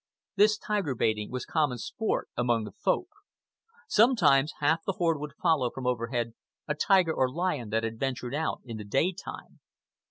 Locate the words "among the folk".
2.35-3.09